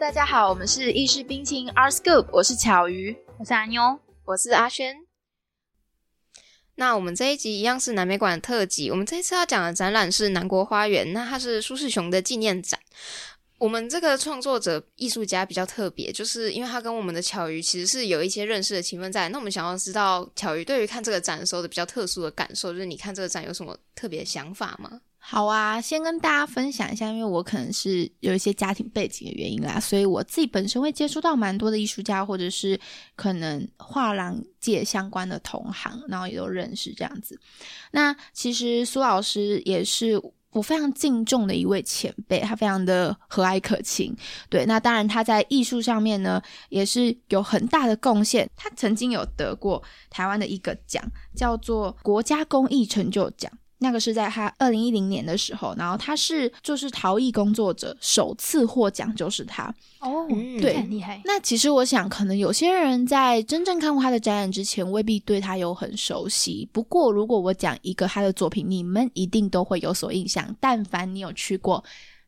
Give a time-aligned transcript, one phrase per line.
[0.00, 4.94] 大家好，我们是意式冰清 Art Scoop，我是巧鱼，我是阿妞，我是阿轩。
[6.76, 12.78] 那我们这一集一样是南美馆特辑，我们这一次要讲的展览是南国花园，那它是苏世雄的纪念展。
[13.58, 19.28] 我们这个创作者艺术家比较特别，就是因为他跟我们的巧鱼其实是有一些认识的情分在。
[19.30, 25.00] 那我们想要知道巧鱼对于看这个展的时候的比较特殊的感受，就是你看这个展有什么特别想法吗？
[25.30, 32.80] 好啊，先跟大家分享一下，因为我可能是有一些家庭背景的原因啦，所以我自己本身会接触到蛮多的艺术家，或者是
[33.14, 37.38] 可能画廊界相关的同行，然后也都认识这样子。
[37.90, 40.18] 那其实苏老师也是
[40.52, 44.16] 我非常敬重的一位前辈，他非常的和蔼可亲。
[44.48, 48.48] 对，那当然他在艺术上面呢，也是有很大的贡献。
[48.56, 51.04] 他曾经有得过台湾的一个奖，
[51.36, 53.52] 叫做国家公益成就奖。
[53.78, 60.26] 那个是在他二零一零年的时候，然后他是就是陶艺工作者首次获奖，就是他哦，
[60.60, 61.20] 对，很厉害。
[61.24, 66.68] 那其实我想，可能有些人在真正看过他的展览之前，未必对他有很熟悉。
[66.72, 70.54] 不过，如果我讲一个他的作品，你们一定都会有所印象。
[70.58, 71.82] 但凡你有去过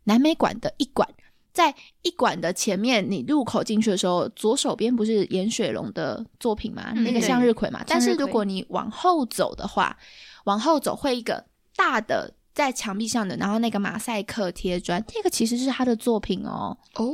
[0.04, 1.08] 南美馆的一馆，
[1.52, 6.92] 在一馆的前面，你入口进去的时候，左手边不是严水龙的作品吗？
[6.92, 7.82] 那个向日葵嘛。
[7.88, 9.96] 但是如果你往后走的话，
[10.44, 11.44] 往后走会一个
[11.76, 16.76] 大的在墙壁上的，然后那个马赛克贴砖，那个其实是他的作品哦。
[16.94, 17.04] 哦，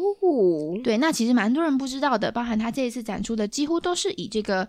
[0.82, 4.66] 对，那其实蛮多人不知道的，包含他这一次展出的，几乎都是以这个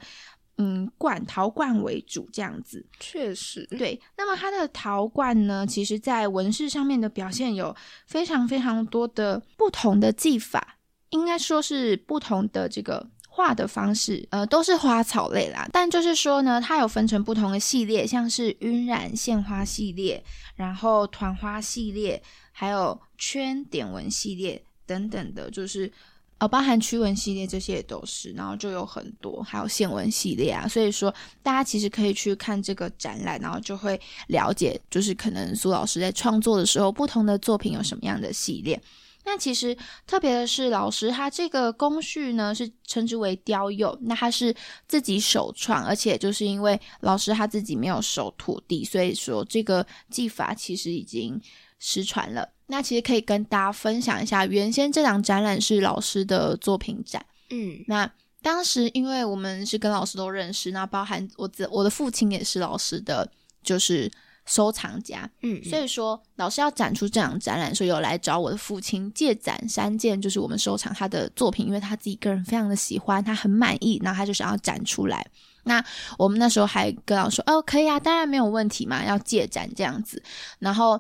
[0.58, 2.86] 嗯罐陶罐为主这样子。
[3.00, 4.00] 确实，对。
[4.18, 10.78] 那么他的陶罐呢，其实在纹饰上面的表现有非常非常多的不同的技法，
[11.10, 13.08] 应该说是不同的这个。
[13.38, 15.70] 画的方式，呃，都是花草类啦。
[15.72, 20.24] 但就是说呢，它有分成不同的系列，像是晕染线花系列，
[20.56, 22.20] 然后团花系列，
[22.52, 25.92] 还有圈点纹系列等等的，就是
[26.40, 28.32] 呃，包含曲纹系列这些也都是。
[28.32, 30.68] 然后就有很多，还有线纹系列啊。
[30.68, 38.82] 所以说，大家其实可以去看这个展览，然后就会了解，就是可能苏老师在创作的时候，不同的作品有什么样的系列。
[39.30, 39.78] 那其实
[40.08, 44.56] 特别的是，老师他这个工序呢是称之为雕釉，那他是
[44.88, 51.38] 自己首创，而且就是因为老师他自己没有收徒弟，所以说这个技法其实已经
[51.78, 52.48] 失传了。
[52.68, 58.10] 那其实可以跟大家分享一下，原先这档展览是老师的作品展，嗯，那
[58.42, 63.30] 当时因为我们是跟老师都认识，那包含我自我的父亲也是老师的，
[63.62, 64.10] 就是。
[64.48, 75.24] 收藏家，嗯，所以说老师要展出这场展览，所以有来找我的父亲借展三件，就是我们收藏他的作品，因为他自己个人非常的喜欢，他很满意，然后他就想要展出来。
[75.64, 75.84] 那
[76.18, 80.24] 我们那时候还跟老师说，哦，可以啊，当然没有问题嘛，要借展这样子。
[80.60, 80.98] 然后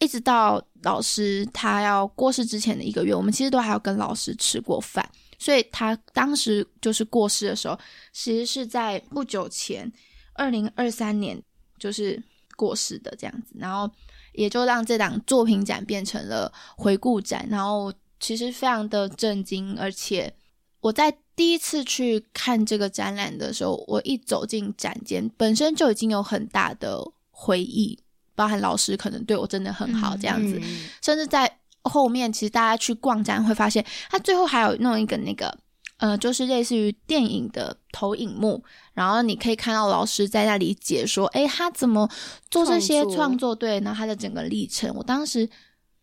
[0.00, 7.78] 一直到老师他要过世之前的一个月，我们其实都还要跟老师吃过饭，所以他当时就是过世的时候，
[8.12, 9.92] 其实是在不久前，
[10.34, 11.40] 二零二三年，
[11.78, 12.20] 就是。
[12.58, 13.88] 过世的这样子，然后
[14.32, 20.34] 也就让这档作品展变成了回顾展，然后其实非常的震惊，而且
[20.80, 27.96] 我在第一次去看这个展览的时候，我一走进展间，本身就已经有很大的回忆，
[28.34, 30.60] 包含老师可能对我真的很好这样子，
[31.00, 35.56] 甚至在后面，其实大家去逛展会发现，他最后还有弄一个那个。
[35.98, 38.62] 呃，就是类似于电影的投影幕，
[38.94, 42.08] 然后你可以看到老师在那里解说，诶，他怎么
[42.50, 43.52] 做这些创作？
[43.52, 45.48] 对，然后他的整个历程，我当时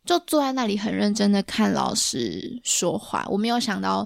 [0.03, 3.25] 就坐在那里很认真的看老师说话。
[3.29, 4.05] 我没有想到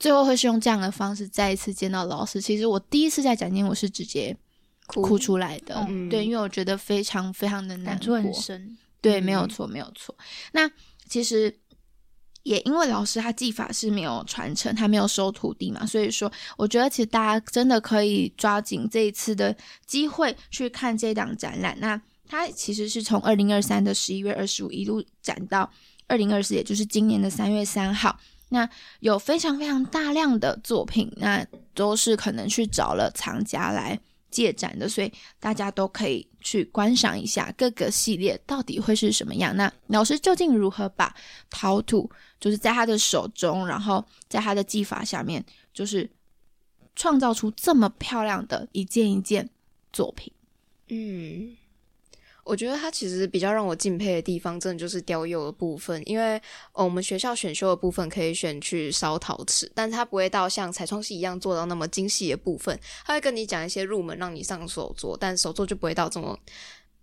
[0.00, 2.40] 最后会是用这样的方式再一次见到老师。
[2.40, 4.36] 其实我第一次在展厅，我是直接
[4.86, 5.86] 哭出来的。
[6.10, 8.76] 对，因为我觉得非常非常的难过，很深。
[9.00, 10.12] 对，没有错，没有错。
[10.50, 10.68] 那
[11.08, 11.56] 其实。
[12.44, 19.54] 也因为老师他技法是没有传承，他没有收徒弟嘛，所以说我觉得其实大家真的可以抓紧这一次的
[19.86, 21.76] 机会去看这档展览。
[21.80, 25.70] 那它其实是从二零二三的十一月二十五一路展到
[26.06, 28.18] 二零二四，也就是今年的三月三号。
[28.50, 28.68] 那
[29.00, 31.44] 有非常非常大量的作品，那
[31.74, 33.98] 都是可能去找了藏家来。
[34.34, 39.56] 借展的，所以大家都可以去观赏一下各个系列到底会是什么样。
[39.56, 41.14] 那老师究竟如何把
[41.48, 42.10] 陶土，
[42.40, 46.10] 就是在他的手中，然后在他的技法下面，就是
[46.96, 49.48] 创造出这么漂亮的一件一件
[49.92, 50.32] 作品？
[50.88, 51.56] 嗯。
[52.44, 56.02] 我觉得他其实比较让我敬佩的地方，真的就是雕釉的部分。
[56.04, 56.40] 因为
[56.72, 62.78] 我们学校选修的部分可以选去烧陶瓷，但是他不会到像彩窗系一样做到那么精细的部分。
[63.04, 66.38] 他会跟你讲一些入门，让你上手做，但手做就不会到这么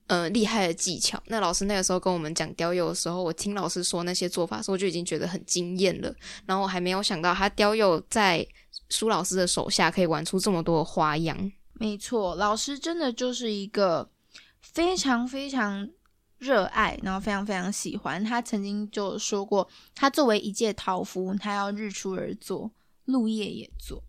[0.07, 1.21] 呃厉害的技巧。
[1.25, 6.13] 那老师那个时候跟我们讲雕釉的时候，我听老师说那些做法时候，就已经觉得很惊艳了。
[6.45, 8.45] 然后我还没有想到他雕釉在
[8.89, 11.51] 苏老师的手下可以玩出这么多花样。
[11.73, 14.07] 没错，老师真的就是一个
[14.61, 15.89] 非常非常
[16.37, 18.23] 热爱，然后非常非常喜欢。
[18.23, 22.71] 他曾经就说过，他作为一介陶夫，他要日出而作，
[23.05, 24.03] 入夜也做。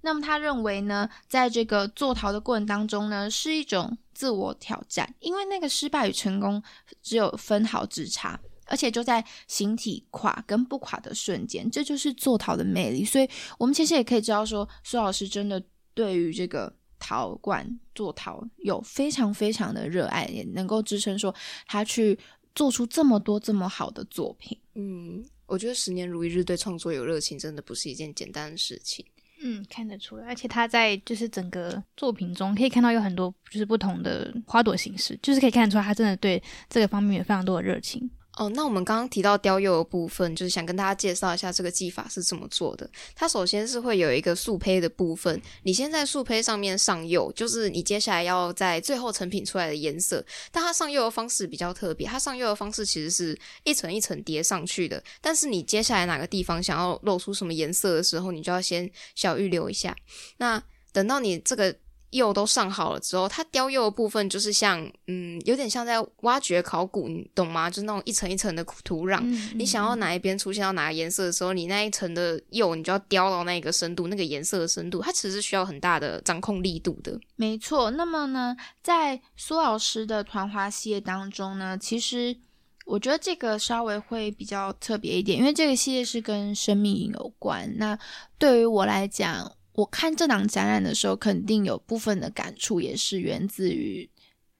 [0.00, 6.60] 那么他认为呢，在这个做陶的过程当中呢，是一种自我挑战，因为那个失败与成功
[7.02, 13.04] 只有分毫之差，而且就在形体垮跟不垮的瞬间，这就是做陶的魅力。
[13.04, 15.62] 所以，我们其实也可以知道说，苏老师真的
[15.94, 16.74] 对于这个。
[17.02, 21.34] 陶罐做陶有非常非常的热爱，也能够支撑说
[21.66, 22.16] 他去
[22.54, 24.56] 做出这么多这么好的作品。
[24.76, 29.04] 嗯，我觉得十年如一日对创作有热情，真的不是一件简单的事情。
[29.42, 36.40] 嗯，看得出来，而且他在就是整个作品中可以看到有很多就是不同的花朵形式，就是可以看得出来他真的对
[36.70, 38.08] 这个方面有非常多的热情。
[38.38, 42.88] 哦，那我们刚刚提到雕釉的部分，就是想跟大家介绍一下这个技法是怎么做的。
[43.14, 50.24] 它首先是会有一个素胚的部分，你先在素胚上面上釉，就是你接下来要在最后成品出来的颜色。
[50.50, 55.02] 但它上釉的方式比较特别，它上釉的方式其实是一层一层叠上去的。
[55.20, 59.94] 但是你接下来哪个地方想要露出什么颜色的时候，你就要先小预留一下。
[60.38, 61.76] 那等到你这个。
[62.12, 67.68] 釉都上好了之后，它雕釉的部分就是像，嗯，有点像在挖掘考古，你懂吗？
[67.68, 69.20] 就是那种一层一层的土壤。
[69.54, 77.18] 你想要哪一边出现到哪个颜色的时候，你那一层的釉，你就要雕到那个深度，那个颜色的深度，它其实是需要很大的掌控力度的。
[77.36, 77.90] 没错。
[77.90, 82.36] 那么呢，在苏老师的团花系列当中呢，其实
[82.84, 87.72] 我觉得这个稍微会比较特别一点，因为这个系列是跟生命有关。
[87.78, 87.98] 那
[88.38, 94.08] 对于我来讲，我看这档展览的时候，肯定有部分的感触，也是源自于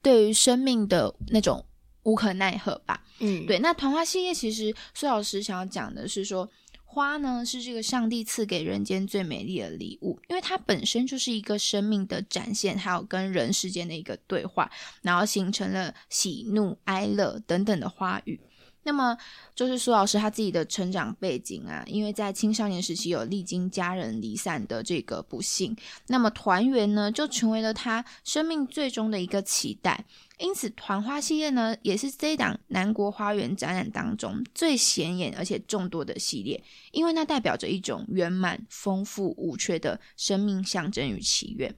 [0.01, 1.65] 对于生命的那种
[2.03, 3.03] 无可奈何吧。
[3.19, 3.59] 嗯，对。
[3.59, 6.49] 那团花系列其实苏老师想要讲的是说，
[6.83, 14.69] 花呢是这个上帝赐给人间最美丽的礼物，因为它本身就是一个生命的展现，还有跟人世间的一个对话，
[15.01, 18.39] 然后形成了喜怒哀乐等等的花语。
[18.83, 19.17] 那么
[19.55, 25.75] 就是苏老师他自己的成长背景啊，因为在青少年时期有历经家人离散的这个不幸，
[26.07, 30.03] 那么团圆呢就成为了他生命最终的一个期待。
[30.39, 41.73] 因此，团花系列呢也是这档南国花园展览当中最显眼而且众多的系列，因为那代表着一种圆满、丰富、无缺的生命象征与祈愿。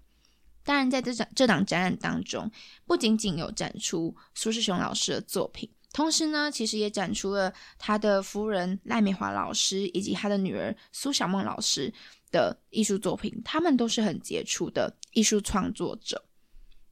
[0.64, 2.50] 当然，在这档这档展览当中，
[2.88, 5.70] 不仅仅有展出苏世雄老师的作品。
[5.96, 11.90] 同时呢，其实也展出了他的夫人赖美华老师以及他的女儿苏小梦老师
[12.34, 16.22] 的艺术作品，他们都是很杰出的艺术创作者。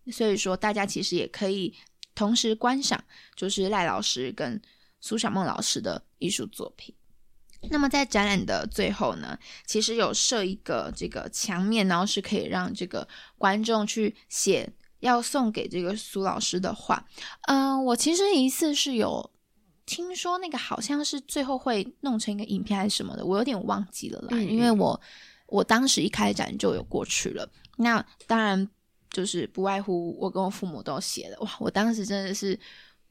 [0.09, 1.75] 所以说，大家其实也可以
[2.15, 3.03] 同时观赏，
[3.35, 4.61] 就是赖老师跟
[5.01, 6.95] 苏小梦老师的艺术作品。
[7.69, 13.05] 那么在展览的最后呢，其实有设一个这个墙面，然后是可以让这个
[13.38, 14.71] 观众去写。
[15.03, 17.05] 要送给这个苏老师的话，
[17.47, 19.29] 嗯，我其实一次是有
[19.85, 24.38] 听说那个好像是最后会弄成一个影片还是什么的，我有点忘记了啦。
[24.38, 25.00] 因为我
[25.47, 28.67] 我当时一开展就有过去了，那当然
[29.11, 32.57] 就是不外乎我跟我父母都写了，哇，我当时真的是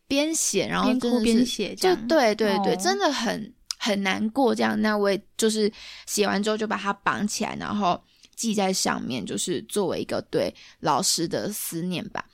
[0.09, 4.81] 边写然后边哭边写，就对对对，真的很很难过这样。
[4.81, 5.71] 那我也就是
[6.07, 8.03] 写完之后就把它绑起来，然后。
[8.35, 12.25] 记在上面，就是作为一个对老师的思念吧。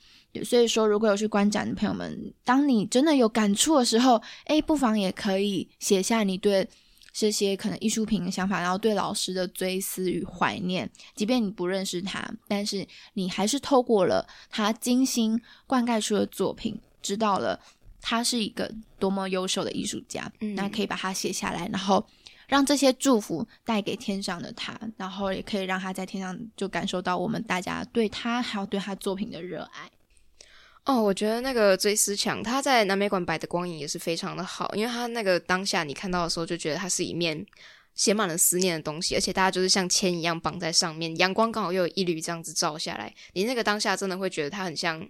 [0.45, 6.67] 所以说，如果有去观展的朋友们，当你真的有感触的时候，哎，不妨也可以写下你对
[7.11, 10.89] 这些可能艺术品的想法，然后对老师的追思与怀念。
[11.15, 17.59] 即便你不认识他，但是你还是透过了他精心灌溉出的作品，知道了
[17.99, 20.31] 他是一个多么优秀的艺术家。
[20.55, 22.05] 那可以把它写下来，然后。
[22.49, 29.89] 让这些祝福带给天上的他，然后也可以让他在天上就感受到我们大家对他还有对他作品的热爱。
[30.85, 37.45] 哦，我觉得那个追思墙，他在南美馆摆的光影也是非常的好，因为他那个当下你看到的时候，就觉得它是一面
[37.93, 45.07] 写满了思念的东西，而且大家就是像铅一样绑在上面，阳光刚好又有一缕这样子照下来，你那个当下真的会觉得它很像，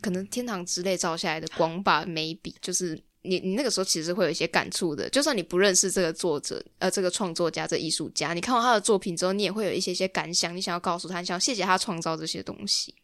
[0.00, 3.05] 可能天堂之泪照下来的光吧，maybe 就是。
[3.26, 12.94] 你你那个时候其实会有一些感触的，就算你不认识这个作者，呃，这个创作家、这艺术家，你看完他的作品之后，你也会有一些些感想，你想要告诉他，想要谢谢他创造这些东西。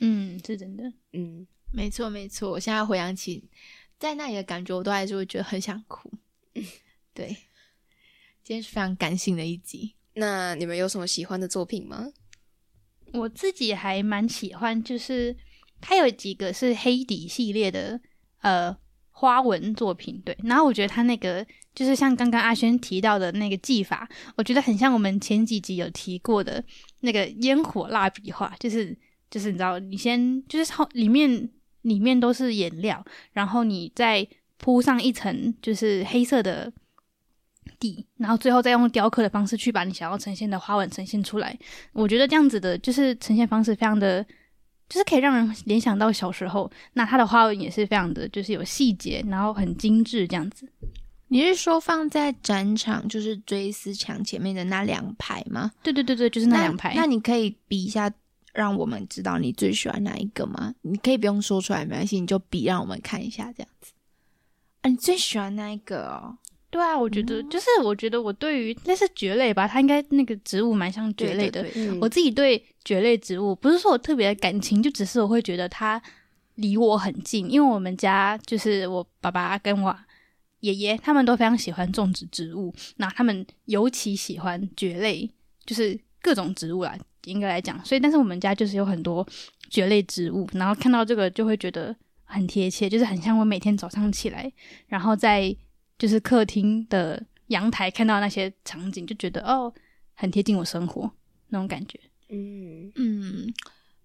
[0.00, 0.84] 嗯，是真的。
[1.12, 2.50] 嗯，没错没错。
[2.50, 3.48] 我现在回想起
[3.98, 6.10] 在那里的感觉，我都还是会觉得很想哭。
[7.14, 7.28] 对，
[8.42, 9.94] 今天是非常感性的一集。
[10.14, 12.08] 那你们有什么喜欢的作品吗？
[13.12, 15.34] 我自己还蛮喜欢，就是
[15.80, 18.00] 它有几个是黑底系列的
[18.40, 18.76] 呃
[19.18, 20.36] 花纹作品，对。
[20.44, 21.44] 然后我觉得它那个
[21.74, 24.06] 就是像刚刚阿轩提到的那个技法，
[24.36, 26.62] 我觉得很像我们前几集有提过的
[27.00, 28.94] 那个烟火蜡笔画，就是
[29.30, 31.48] 就是你知道，你先就是后里面
[31.80, 36.70] 里面都是颜料，然后你再铺上一层就是黑色的
[37.80, 41.58] 底，然后最后再用雕刻的方式去把你想要呈现的花纹呈现出来。
[41.94, 44.22] 我觉得这样子的就是呈现方式非常的，
[44.88, 46.70] 就是可以让人联想到小时候。
[46.92, 50.68] 那它的花纹也是非常的，就是有细节，然后很精致这样子。
[51.28, 55.72] 你是说放在展场就是追思墙前面的那两排吗？
[55.82, 56.94] 对对对对，就是那两排。
[56.94, 58.08] 那你可以比一下，
[58.54, 60.72] 让我们知道你最喜欢哪一个吗？
[60.82, 63.92] 你可以不用说出来，没关系，你就比让我们看一下这样子。
[64.82, 66.38] 啊，你最喜欢那一个哦？
[66.68, 71.62] 对啊，我觉得就是我觉得我对于那是蕨类吧，它应该那个植物蛮像蕨类的。
[71.62, 76.00] 对对对我自己对蕨类植物不是说我特别的感情，就只是我会觉得它
[76.56, 79.96] 离我很近，因为我们家就是我爸爸跟我
[80.60, 85.30] 爷爷他们都非常喜欢种植植物，那他们尤其喜欢蕨类，
[85.64, 87.82] 就是各种植物啦，应该来讲。
[87.84, 89.26] 所以，但是我们家就是有很多
[89.70, 91.94] 蕨类植物，然后看到这个就会觉得
[92.24, 94.50] 很贴切，就是很像我每天早上起来，
[94.88, 95.54] 然后在
[95.98, 99.72] 就是客厅的阳台看到那些场景，就觉得哦，
[100.14, 101.10] 很贴近我生活
[101.48, 101.98] 那种感觉。
[102.28, 103.54] 嗯，嗯，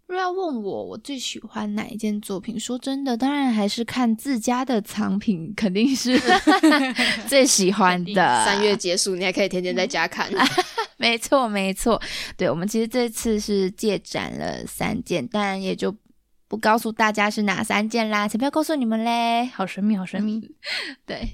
[0.08, 6.20] 若要问我我最喜欢哪一件作品，说真的，当然还是看自家的藏品，肯定是
[7.28, 8.46] 最喜欢的。
[8.46, 10.30] 三月结束，你还可以天天在家看。
[10.98, 12.00] 没错，没错。
[12.38, 15.96] 对，我们其实这次是借展了三件，当然也就
[16.48, 19.46] 不告诉大家是哪三件啦，才不要告诉你们嘞。
[19.48, 20.54] 好神秘，好神秘。
[21.08, 21.28] 对，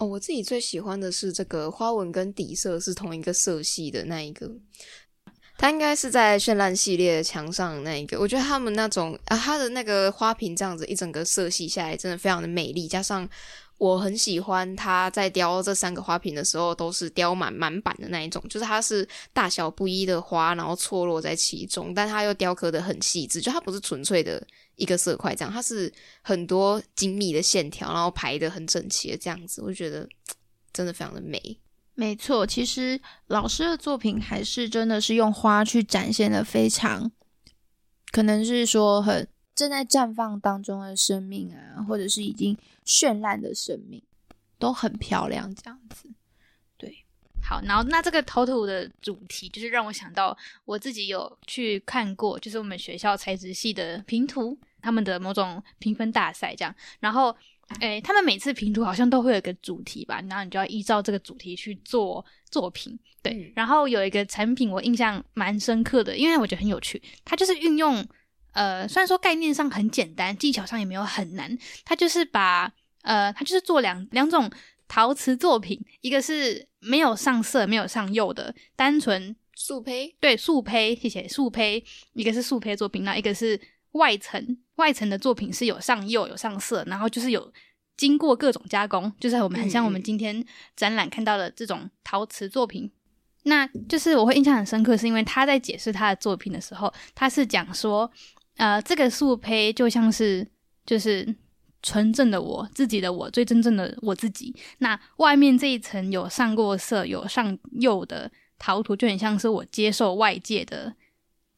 [0.00, 4.50] 哦，我自己最喜欢的是这个花纹跟底色是同一个色系的那一个，
[5.58, 8.18] 它应该是在绚烂系列墙上那一个。
[8.18, 12.88] 我觉得他们那种啊，它的那个花瓶这样子一整个色系下来，真的非常的美丽。
[12.88, 13.28] 加上
[13.80, 24.46] 我很喜欢它在雕这三个花瓶的时候，都是雕满满版的那一种，就是它是大小不一的花，然后错落在其中，但它又雕刻的很细致，就它不是纯粹的
[24.76, 30.06] 一个色块这样，它是很多精密的线条，然后排的很整齐的这样子，我觉得
[30.74, 31.58] 真的非常的美。
[31.94, 32.46] 没错。
[32.46, 37.10] 其实老师的作品还是真的是用花去展现的非常，
[38.12, 39.26] 可能是说很
[39.60, 44.02] 正在绽放当中的生命啊，或者是已经绚烂的生命，
[44.58, 46.08] 都很漂亮这样子。
[46.78, 47.04] 对
[47.42, 56.74] 好，然后那这个头土的主题，就是让我想到我自己有去看过，就是我们学校材质系的评图，他们的某种评分大赛这样。
[57.00, 57.36] 然后，
[57.80, 62.98] 诶，他们每次评图好像都会有一个主题吧，然后你就要依照这个主题去做作品。
[63.22, 68.02] 对，嗯然后有一个产品我印象蛮深刻的，因为我觉得很有趣，它就是运用
[68.52, 74.50] 呃，虽然说概念上很简单，技巧上也没有很难，他就是把呃，他就是做两两种
[74.88, 83.60] 陶瓷作品，一个是没有上色、没有上釉的，单纯素胚，对素胚，谢谢素胚，一个是素胚作品，那一个是
[83.92, 87.52] 外层，外层的作品是有上釉、有上色，然后就是有
[87.96, 92.90] 经过各种加工，就是我们很像我们今天展览看到的这种陶瓷作品。
[93.44, 98.10] 那就是我会印象很深刻，是因为他在解释他的作品的时候，他是讲说，
[98.60, 100.46] 呃，这个素胚就像是
[100.84, 101.34] 就是
[101.82, 104.54] 纯正的我自己的我，最真正的我自己。
[104.78, 110.94] 那外面这一层有上过色、有上釉的陶土，就很像是我接受外界的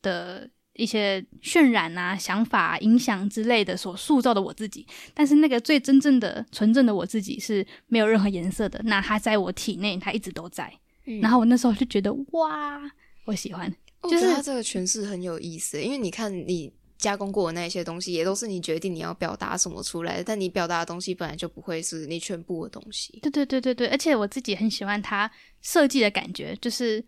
[0.00, 4.86] 的一些渲染啊、想法、影响之类的所塑造的我自己。
[5.12, 10.72] 但是那个最真正的、纯正的我自己是没有任何颜色的，那它在我体内，它一直都在。
[11.04, 12.80] 嗯然后我那时候就觉得哇，
[13.24, 13.68] 我喜欢，
[14.04, 23.18] 就是我觉得他这个诠释很有意思，因为你看你加工过的那些东西，也都是你决定你要表达什么出来的，但你表达的东西本来就不会是你全部的东西。
[23.20, 25.28] 对对对对对，而且我自己很喜欢它
[25.60, 27.04] 设计的感觉，就是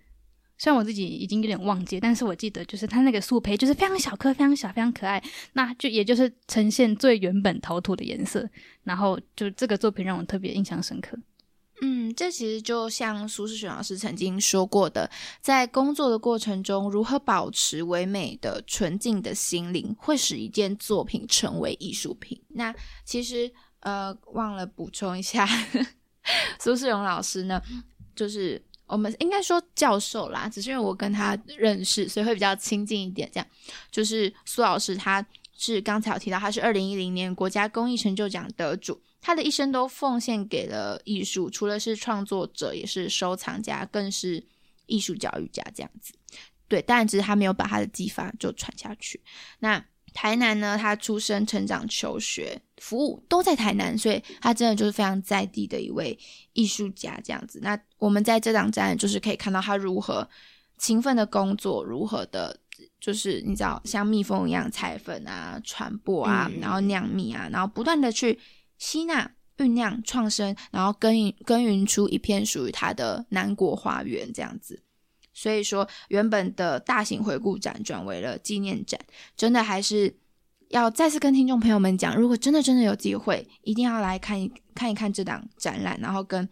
[0.58, 5.22] 虽然我自己已经有点忘记，但是我记得就是它那个素胚就是非常小颗、非常小、非常可爱，
[5.52, 8.48] 那就也就是呈现最原本陶土的颜色，
[8.82, 11.16] 然后就这个作品让我特别印象深刻。
[11.82, 22.40] 嗯，这其实就像苏世雄老师曾经说过的，在工作的过程中，如何保持唯美的、纯净的心灵，会使一件作品成为艺术品。
[22.50, 23.50] 那其实
[23.80, 25.46] 呃，忘了补充一下，
[26.58, 27.60] 苏世荣老师呢，
[28.14, 33.28] 就是我们应该说教授啦，只是因为我跟他认识，所以会比较亲近一点。
[33.32, 33.46] 这样，
[33.90, 39.00] 就是苏老师他是刚才有提到，他是二零一零年国家公益成就奖得主。
[39.20, 44.44] 他的一生都奉献给了艺术，除了是创作者，也是收藏家，更是
[44.86, 46.12] 艺术教育家这样子。
[46.68, 49.22] 对，当然只是他没有把他的技法就传下去。
[49.60, 49.82] 那
[50.12, 56.18] 台南呢，他出生、成长、求学、服务都在台南，所以他真的就是非常在地的一位
[56.52, 57.58] 艺术家这样子。
[57.62, 60.28] 那我们在这档展就是可以看到他如何
[60.78, 62.56] 勤奋的工作，如何的，
[63.00, 68.38] 就是你知道像蜜蜂一样采粉啊、传播啊，嗯然后酿蜜啊，然后不断的去
[68.78, 74.82] 吸纳、酝酿、创生，然后耕耘耕耘出一片属于他的南国花园这样子。
[75.32, 79.00] 所以说，原本的大型回顾展转为了纪念展，
[79.36, 80.16] 真的还是
[80.68, 86.48] 要再次跟听众朋友们讲，如果真的真的有机会，一定要来看一看一看这档展览，然后跟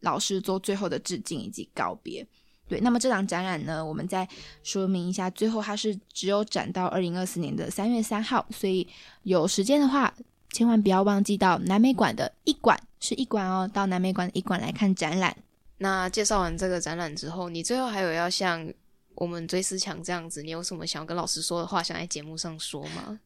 [0.00, 2.26] 老师做最后的致敬以及告别。
[2.74, 4.28] 对，那么这档展览呢，我们再
[4.64, 8.84] 说明一下，最后它是只有展到二零二四年的三月三号，所以
[9.22, 10.12] 有时间的话，
[10.50, 15.36] 千万不要忘记到南美馆的一馆是一馆哦，到南美馆的一馆来看展览。
[15.78, 18.68] 那介绍完这个展览之后，你最后还有要像
[19.14, 23.20] 我们追思强这样子，你有什么想要跟老师说的话，想在节目上说吗？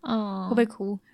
[0.00, 0.98] 哦 会不会哭？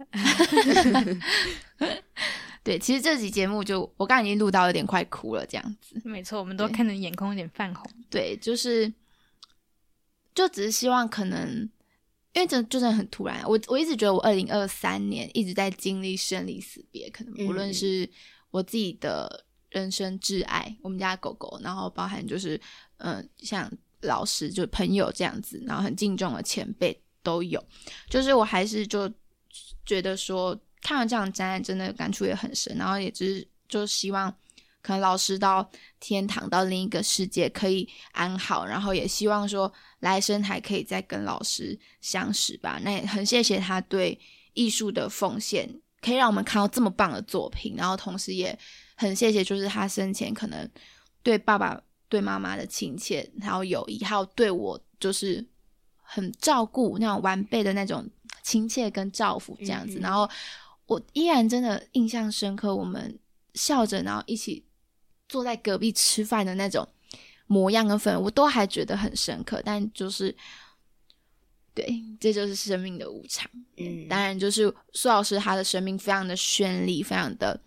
[2.64, 6.00] 对，其实这集节目就我刚刚已经录到有点快哭了，这样子。
[6.02, 7.88] 没错，我们都对看着眼眶有点泛红。
[8.08, 8.90] 对，就是
[10.34, 11.70] 就只是希望可能，
[12.32, 13.42] 因为真真的很突然。
[13.46, 18.08] 我我一直觉得我二零二三年一直在经历生离死别，可能无论嗯是
[18.50, 22.58] 我自己的人生挚爱，我们家的狗狗，然后包含就是
[22.96, 27.62] 嗯、呃像老师就朋友这样子，然后很敬重的前辈都有。
[28.08, 29.10] 就是我还是就
[29.84, 34.30] 觉得说，看完这场展览真的感触也很深，然后也就是就希望
[34.82, 42.78] 可能老师到天堂到另一个世界可以安好，然后也希望说来生还可以再跟老师相识吧。
[42.84, 44.16] 那也很谢谢他对
[44.52, 45.66] 艺术的奉献，
[46.02, 48.56] 可以让我们看到这么棒的作品，然后同时也
[48.94, 50.70] 很谢谢就是他生前可能
[51.22, 55.42] 对爸爸对妈妈的亲切，然后友谊，还有对我就是
[56.02, 58.06] 很照顾那种完备的那种
[58.42, 60.28] 亲切跟照顾这样子，嗯嗯然后
[60.86, 63.18] 我依然真的印象深刻，我们
[63.54, 64.64] 笑着然后一起
[65.28, 66.86] 坐在隔壁吃饭的那种
[67.46, 69.62] 模样跟氛围，我都还觉得很深刻。
[69.64, 70.36] 但就是，
[71.72, 73.50] 对，这就是生命的无常。
[73.76, 77.58] 嗯当然，就是苏老师他的生命非常的绚丽，非常的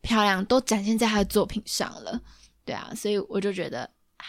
[0.00, 2.20] 漂亮，都展现在他的作品上了。
[2.64, 3.82] 对啊，所以我就觉得
[4.16, 4.24] 啊，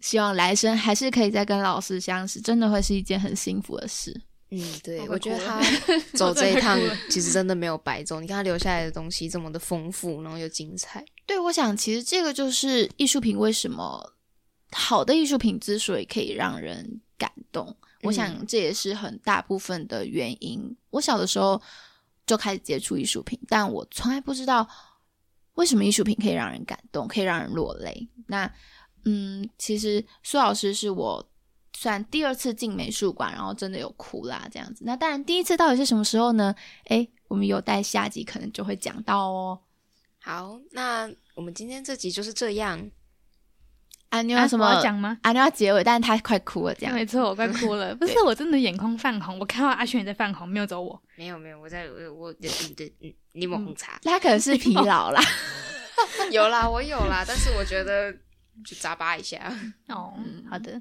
[0.00, 4.22] 希望来生还是可以再跟老师相识，真的会是一件很幸福的事。
[4.56, 5.60] 嗯，对，我我觉得他
[6.14, 6.78] 走这一趟
[7.10, 8.20] 其实真的没有白走。
[8.20, 11.04] 你看他留下来的东西这么的丰富，然后又精彩。
[11.26, 14.14] 对，我想其实这个就是艺术品为什么
[14.70, 20.76] 好的艺术品之所以可以让人感动，我想这也是很大部分的原因。
[20.90, 21.60] 我小的时候
[22.26, 24.68] 就开始接触艺术品，但我从来不知道
[25.54, 28.08] 为什么艺术品可以让人感动，可以让人落泪。
[28.28, 28.48] 那
[29.04, 31.28] 嗯，其实苏老师是我
[31.76, 34.84] 算第二次进美术馆，然后真的有哭啦这样子。
[34.86, 36.54] 那当然，第一次到底是什么时候呢？
[36.86, 39.60] 诶，我们有待下集可能就会讲到哦。
[40.20, 42.90] 好，那我们今天这集就是这样。
[44.10, 45.18] 啊，你啊有什么讲吗？
[45.22, 47.92] 啊，你要结尾，但是他快哭了，这样没错，我快哭了。
[47.96, 49.38] 不是，我真的眼眶泛红。
[49.40, 51.02] 我看到阿轩也在泛红，没有走我。
[51.16, 55.20] 没有没有，我在我我对对嗯，柠檬红茶、他可能是疲劳啦。
[56.30, 58.12] 有啦，我有啦，但是我觉得
[58.64, 59.52] 就眨巴一下。
[59.88, 60.14] 哦，
[60.48, 60.80] 好的，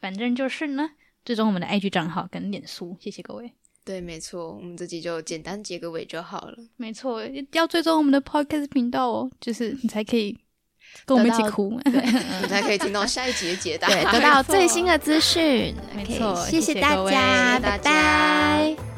[0.00, 0.90] 反正就是呢，
[1.24, 3.52] 追踪我们的 IG 账号跟脸书，谢谢各位。
[3.84, 6.56] 对，没错，我们这集就简单结个尾就好了。
[6.76, 10.36] 没错，要追踪我们的 Podcast 频道哦，就是你才可以
[11.04, 11.80] 跟我们一起哭。
[11.84, 13.88] 你才可以听到下一集的解答。
[13.88, 15.74] 对，得到最新的资讯。
[15.96, 18.89] 没错谢大谢谢各位家，拜家拜。